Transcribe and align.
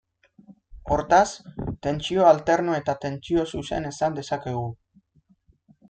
Hortaz, 0.95 1.27
tentsio 1.87 2.25
alterno 2.31 2.79
eta 2.79 2.97
tentsio 3.07 3.47
zuzen 3.53 3.89
esan 3.93 4.19
dezakegu. 4.21 4.65